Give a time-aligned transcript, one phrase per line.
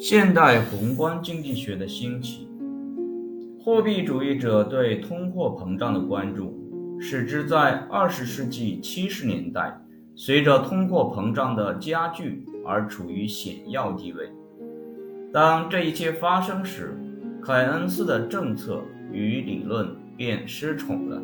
[0.00, 2.48] 现代宏观经济学的兴起，
[3.60, 6.54] 货币主义者对通货膨胀的关注，
[7.00, 9.76] 使之在二十世纪七十年代
[10.14, 14.30] 随着通货膨胀的加剧而处于显要地位。
[15.32, 16.96] 当这一切发生时，
[17.42, 18.80] 凯恩斯的政策
[19.10, 21.20] 与理论便失宠了。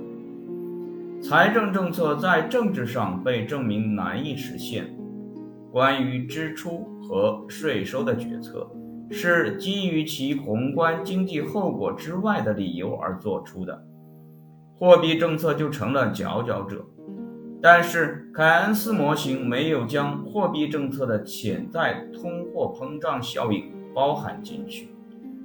[1.23, 4.93] 财政政策在政治上被证明难以实现。
[5.75, 8.71] 关于支出和税收的决策，
[9.11, 13.85] 是基于其宏观经济后果之外的理由而做出的，
[14.77, 16.87] 货币政策就成了佼佼者。
[17.61, 24.91] 但是凯恩斯模型没有将货币政策的潜在通货膨胀效应包含进去，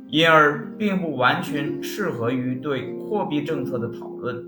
[0.10, 4.46] 因而并不完全适合于对货币政策的讨论。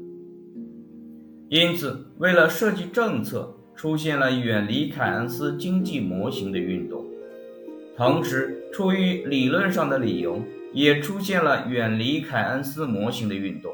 [1.50, 7.04] 因此，为了设计政策，出现了远离凯恩斯经济模型的运动，
[7.98, 10.40] 同时出于理论上的理由，
[10.72, 13.74] 也出现了远离凯恩斯模型的运动。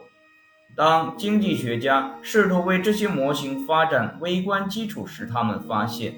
[0.77, 6.16] 当经济学家试图为这些模型发展微观基础时，他们发现，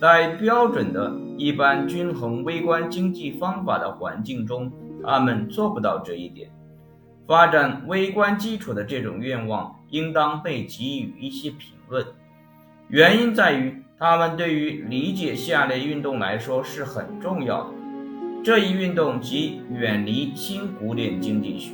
[0.00, 4.68] 在标准的一般均衡微观经济方法的环境中，
[5.04, 6.50] 他们做不到这一点。
[7.28, 12.04] 发展微观基础的这种愿望，应当被给予一些评论。
[12.92, 17.70] 原因在于，他们对于理解下列运动来说是很重要的。
[18.44, 21.72] 这一运动即远离新古典经济学，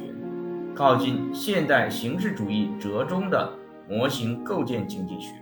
[0.76, 3.52] 靠近现代形式主义折中的
[3.88, 5.32] 模型构建经济学。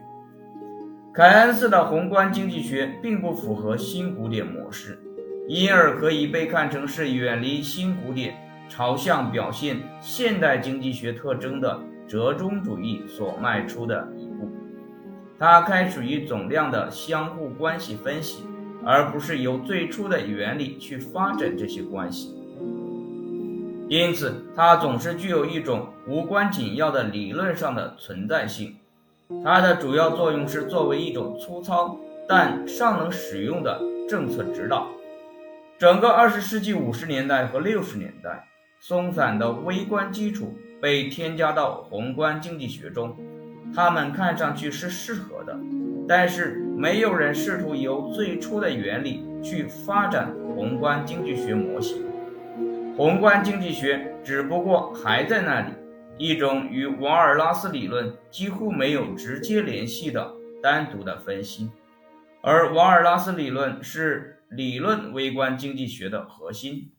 [1.12, 4.98] 凯恩斯的宏观经济学并不符合新古典模式，
[5.46, 8.34] 因而可以被看成是远离新古典，
[8.66, 14.48] 朝向表现现代经济学特征的折中主义所迈出的一步。
[15.38, 18.44] 它开始于总量的相互关系分析，
[18.84, 22.34] 而不是由最初的原理去发展这些关系。
[23.88, 28.76] 因此，它总是具有一种无关紧要的理论上的存在性。
[29.44, 31.98] 它的主要作用是作为一种粗糙
[32.28, 34.88] 但尚能使用的政策指导。
[35.78, 38.48] 整个二十世纪五十年代和六十年代，
[38.80, 43.14] 松散的微观基础被添加到宏观经济学中。
[43.74, 45.58] 他们看上去是适合的，
[46.08, 52.04] 但是没有人试图由最初的原理去发展宏观经济学模型。
[52.96, 55.72] 宏观经济学只不过还在那里，
[56.16, 61.70] 一种与瓦尔拉斯理论几乎没有直接联系的单独的分析，
[62.40, 66.90] 而瓦尔拉斯理论是理论微观经济学的核心。